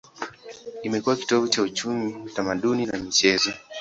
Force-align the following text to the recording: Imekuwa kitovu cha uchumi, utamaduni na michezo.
Imekuwa 0.83 1.15
kitovu 1.15 1.47
cha 1.47 1.61
uchumi, 1.61 2.13
utamaduni 2.13 2.85
na 2.85 2.97
michezo. 2.97 3.51